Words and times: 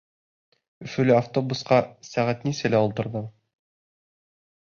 Өфөлә 0.85 1.17
автобусҡа 1.23 1.77
сәғәт 2.07 2.41
нисәлә 2.47 2.81
ултырҙың? 2.87 3.29